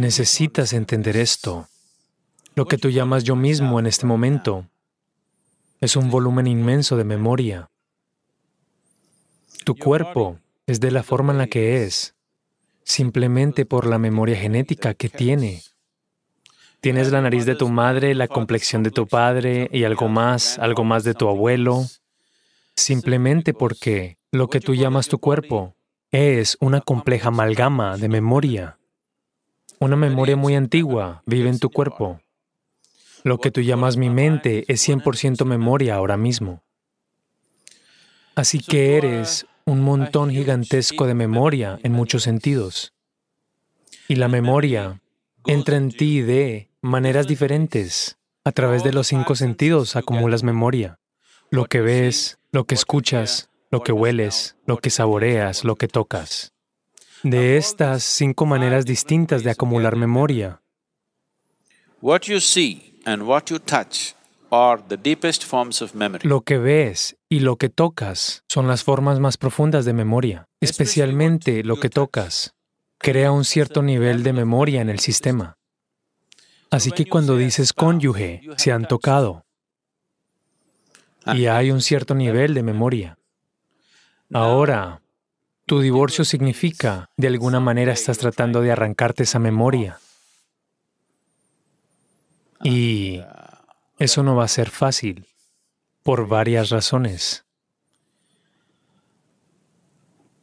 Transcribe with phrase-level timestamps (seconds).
[0.00, 1.68] Necesitas entender esto.
[2.54, 4.66] Lo que tú llamas yo mismo en este momento
[5.78, 7.68] es un volumen inmenso de memoria.
[9.66, 12.14] Tu cuerpo es de la forma en la que es,
[12.82, 15.60] simplemente por la memoria genética que tiene.
[16.80, 20.82] Tienes la nariz de tu madre, la complexión de tu padre y algo más, algo
[20.82, 21.84] más de tu abuelo,
[22.74, 25.74] simplemente porque lo que tú llamas tu cuerpo
[26.10, 28.79] es una compleja amalgama de memoria.
[29.82, 32.20] Una memoria muy antigua vive en tu cuerpo.
[33.24, 36.62] Lo que tú llamas mi mente es 100% memoria ahora mismo.
[38.34, 42.92] Así que eres un montón gigantesco de memoria en muchos sentidos.
[44.06, 45.00] Y la memoria
[45.46, 48.18] entra en ti de maneras diferentes.
[48.44, 50.98] A través de los cinco sentidos acumulas memoria.
[51.48, 56.52] Lo que ves, lo que escuchas, lo que hueles, lo que saboreas, lo que tocas.
[57.22, 60.62] De estas cinco maneras distintas de acumular memoria,
[66.22, 71.62] lo que ves y lo que tocas son las formas más profundas de memoria, especialmente
[71.62, 72.54] lo que tocas.
[72.98, 75.56] Crea un cierto nivel de memoria en el sistema.
[76.70, 79.44] Así que cuando dices cónyuge, se han tocado.
[81.26, 83.18] Y hay un cierto nivel de memoria.
[84.32, 85.02] Ahora,
[85.70, 90.00] tu divorcio significa, de alguna manera estás tratando de arrancarte esa memoria.
[92.64, 93.20] Y
[93.96, 95.26] eso no va a ser fácil,
[96.02, 97.44] por varias razones.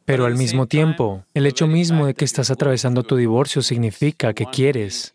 [0.06, 4.46] Pero al mismo tiempo, el hecho mismo de que estás atravesando tu divorcio significa que
[4.46, 5.14] quieres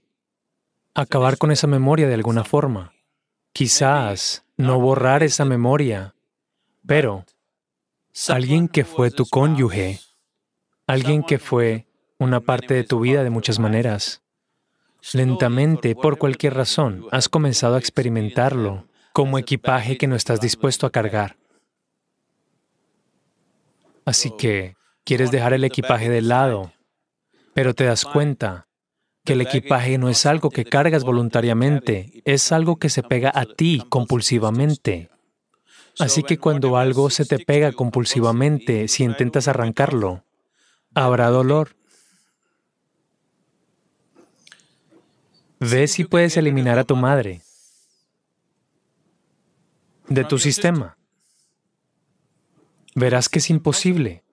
[0.94, 2.94] acabar con esa memoria de alguna forma.
[3.52, 6.14] Quizás no borrar esa memoria,
[6.86, 7.26] pero
[8.30, 10.00] alguien que fue tu cónyuge,
[10.88, 11.88] alguien que fue
[12.20, 14.22] una parte de tu vida de muchas maneras,
[15.14, 20.92] lentamente, por cualquier razón, has comenzado a experimentarlo como equipaje que no estás dispuesto a
[20.92, 21.38] cargar.
[24.06, 26.72] Así que quieres dejar el equipaje de lado,
[27.54, 28.68] pero te das cuenta
[29.26, 33.46] que el equipaje no es algo que cargas voluntariamente, es algo que se pega a
[33.46, 35.13] ti compulsivamente.
[36.00, 40.24] Así que cuando algo se te pega compulsivamente, si intentas arrancarlo,
[40.96, 41.76] habrá dolor.
[45.60, 47.42] Ve si puedes eliminar a tu madre
[50.10, 50.98] de tu sistema.
[52.96, 54.24] Verás que es imposible.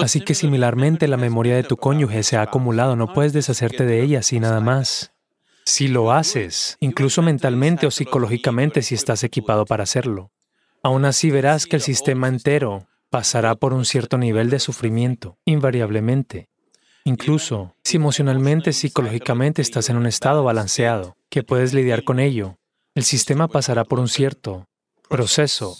[0.00, 4.02] Así que similarmente la memoria de tu cónyuge se ha acumulado, no puedes deshacerte de
[4.02, 5.11] ella así nada más.
[5.74, 10.30] Si lo haces, incluso mentalmente o psicológicamente si estás equipado para hacerlo,
[10.82, 16.50] aún así verás que el sistema entero pasará por un cierto nivel de sufrimiento, invariablemente.
[17.04, 22.58] Incluso si emocionalmente, psicológicamente estás en un estado balanceado, que puedes lidiar con ello,
[22.94, 24.68] el sistema pasará por un cierto
[25.08, 25.78] proceso.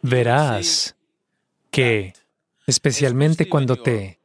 [0.00, 0.96] Verás
[1.70, 2.14] que,
[2.66, 4.17] especialmente cuando te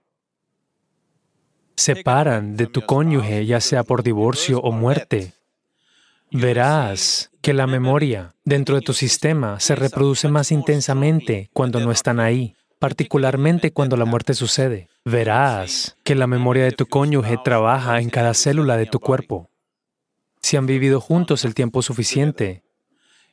[1.76, 5.34] separan de tu cónyuge, ya sea por divorcio o muerte,
[6.32, 12.20] verás que la memoria dentro de tu sistema se reproduce más intensamente cuando no están
[12.20, 14.90] ahí, particularmente cuando la muerte sucede.
[15.06, 19.50] Verás que la memoria de tu cónyuge trabaja en cada célula de tu cuerpo.
[20.42, 22.64] Si han vivido juntos el tiempo suficiente,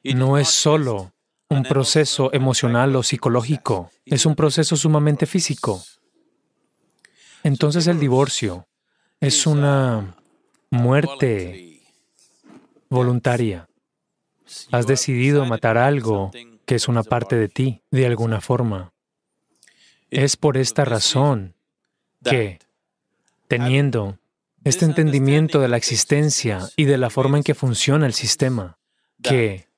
[0.04, 1.12] no es solo
[1.48, 5.82] un proceso emocional o psicológico, es un proceso sumamente físico.
[7.42, 8.66] Entonces el divorcio
[9.20, 10.16] es una
[10.70, 11.82] muerte
[12.88, 13.68] voluntaria.
[14.72, 16.30] Has decidido matar algo
[16.66, 18.92] que es una parte de ti, de alguna forma.
[20.10, 21.54] Es por esta razón
[22.24, 22.58] que,
[23.48, 24.18] teniendo
[24.64, 28.78] este entendimiento de la existencia y de la forma en que funciona el sistema,
[29.22, 29.70] que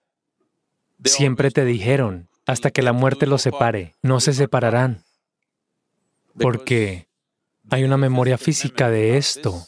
[1.05, 5.05] Siempre te dijeron, hasta que la muerte los separe, no se separarán,
[6.39, 7.09] porque
[7.71, 9.67] hay una memoria física de esto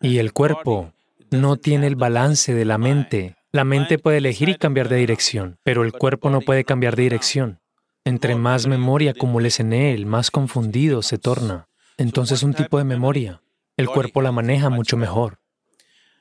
[0.00, 0.92] y el cuerpo
[1.30, 3.36] no tiene el balance de la mente.
[3.52, 7.04] La mente puede elegir y cambiar de dirección, pero el cuerpo no puede cambiar de
[7.04, 7.60] dirección.
[8.04, 11.68] Entre más memoria acumules en él, más confundido se torna.
[11.96, 13.40] Entonces un tipo de memoria,
[13.76, 15.38] el cuerpo la maneja mucho mejor.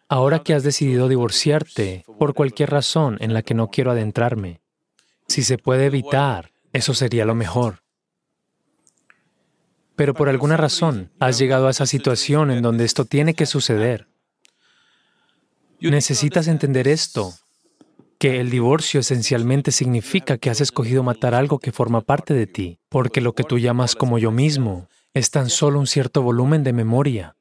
[0.08, 4.62] Ahora que has decidido divorciarte por cualquier razón en la que no quiero adentrarme,
[5.28, 7.83] si se puede evitar, eso sería lo mejor.
[9.96, 14.08] Pero por alguna razón has llegado a esa situación en donde esto tiene que suceder.
[15.80, 17.34] Necesitas entender esto,
[18.18, 22.80] que el divorcio esencialmente significa que has escogido matar algo que forma parte de ti,
[22.88, 26.74] porque lo que tú llamas como yo mismo es tan solo un cierto volumen de
[26.74, 27.36] memoria.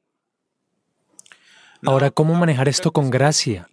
[1.85, 3.69] Ahora, ¿cómo manejar esto con gracia?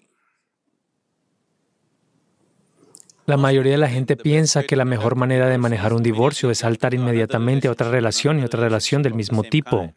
[3.27, 6.59] La mayoría de la gente piensa que la mejor manera de manejar un divorcio es
[6.59, 9.93] saltar inmediatamente a otra relación y otra relación del mismo tipo.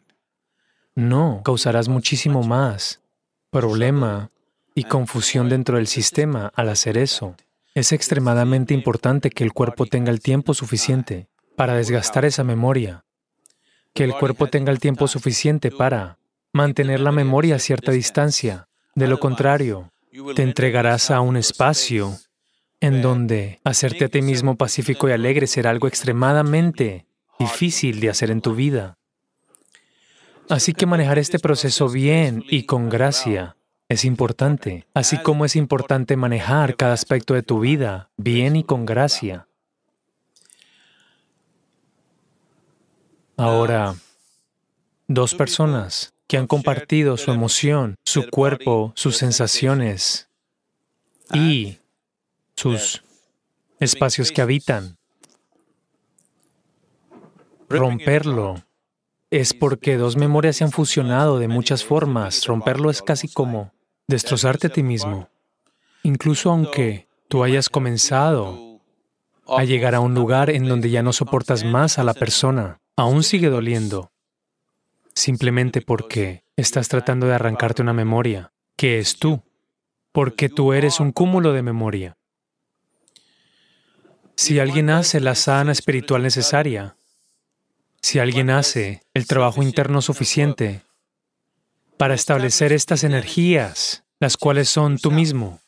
[0.94, 3.00] No, causarás muchísimo más
[3.50, 4.30] problema
[4.74, 7.36] y confusión dentro del sistema al hacer eso.
[7.74, 13.04] Es extremadamente importante que el cuerpo tenga el tiempo suficiente para desgastar esa memoria,
[13.92, 16.18] que el cuerpo tenga el tiempo suficiente para
[16.52, 18.68] mantener la memoria a cierta distancia.
[18.96, 19.92] De lo contrario,
[20.34, 22.18] te entregarás a un espacio
[22.84, 27.06] en donde hacerte a ti mismo pacífico y alegre será algo extremadamente
[27.38, 28.98] difícil de hacer en tu vida.
[30.50, 33.56] Así que manejar este proceso bien y con gracia
[33.88, 38.84] es importante, así como es importante manejar cada aspecto de tu vida bien y con
[38.84, 39.48] gracia.
[43.38, 43.94] Ahora,
[45.08, 50.28] dos personas que han compartido su emoción, su cuerpo, sus sensaciones
[51.32, 51.78] y
[52.56, 53.02] sus
[53.80, 54.96] espacios que habitan.
[57.68, 58.62] Romperlo
[59.30, 62.46] es porque dos memorias se han fusionado de muchas formas.
[62.46, 63.72] Romperlo es casi como
[64.06, 65.28] destrozarte a ti mismo.
[66.02, 68.80] Incluso aunque tú hayas comenzado
[69.48, 73.22] a llegar a un lugar en donde ya no soportas más a la persona, aún
[73.22, 74.12] sigue doliendo,
[75.14, 79.42] simplemente porque estás tratando de arrancarte una memoria, que es tú,
[80.12, 82.16] porque tú eres un cúmulo de memoria.
[84.36, 86.96] Si alguien hace la sana espiritual necesaria,
[88.02, 90.82] si alguien hace el trabajo interno suficiente
[91.96, 95.60] para establecer estas energías, las cuales son tú mismo,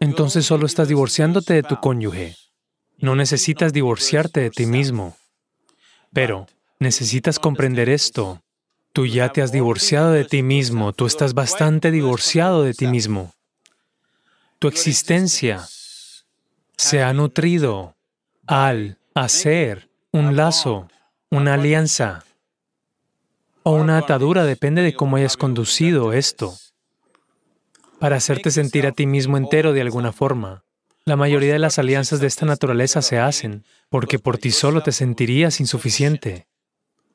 [0.00, 2.36] entonces solo estás divorciándote de tu cónyuge.
[2.98, 5.16] No necesitas divorciarte de ti mismo,
[6.12, 6.46] pero
[6.78, 8.42] necesitas comprender esto.
[8.92, 13.34] Tú ya te has divorciado de ti mismo, tú estás bastante divorciado de ti mismo.
[14.58, 15.66] Tu existencia
[16.76, 17.96] se ha nutrido
[18.46, 20.88] al hacer un lazo,
[21.30, 22.24] una alianza
[23.62, 26.54] o una atadura, depende de cómo hayas conducido esto,
[27.98, 30.64] para hacerte sentir a ti mismo entero de alguna forma.
[31.04, 34.92] La mayoría de las alianzas de esta naturaleza se hacen porque por ti solo te
[34.92, 36.46] sentirías insuficiente,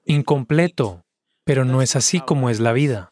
[0.05, 1.05] incompleto,
[1.45, 3.11] pero no es así como es la vida.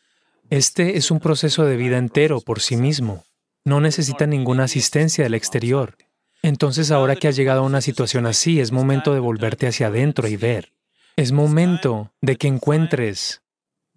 [0.50, 3.24] Este es un proceso de vida entero por sí mismo.
[3.64, 5.96] No necesita ninguna asistencia del exterior.
[6.42, 10.28] Entonces ahora que has llegado a una situación así, es momento de volverte hacia adentro
[10.28, 10.74] y ver.
[11.16, 13.42] Es momento de que encuentres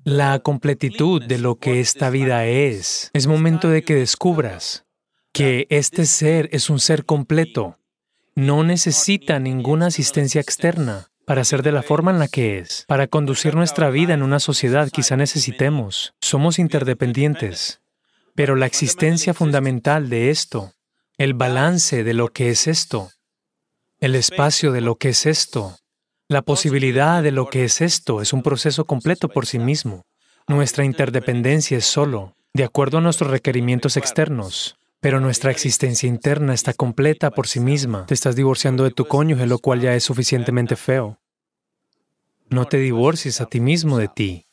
[0.05, 3.11] la completitud de lo que esta vida es.
[3.13, 4.85] Es momento de que descubras
[5.33, 7.79] que este ser es un ser completo.
[8.35, 12.85] No necesita ninguna asistencia externa para ser de la forma en la que es.
[12.89, 16.15] Para conducir nuestra vida en una sociedad quizá necesitemos.
[16.21, 17.81] Somos interdependientes.
[18.35, 20.73] Pero la existencia fundamental de esto
[21.23, 23.13] el balance de lo que es esto,
[24.01, 25.77] el espacio de lo que es esto,
[26.29, 30.03] la posibilidad de lo que es esto es un proceso completo por sí mismo.
[30.49, 36.75] Nuestra interdependencia es solo de acuerdo a nuestros requerimientos externos, pero nuestra existencia interna está
[36.75, 38.05] completa por sí misma.
[38.07, 41.21] Te estás divorciando de tu cónyuge, lo cual ya es suficientemente feo.
[42.49, 44.47] No te divorcies a ti mismo de ti.